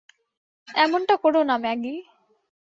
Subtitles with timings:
[0.67, 1.95] এমনটা কোরো না, ম্যাগি!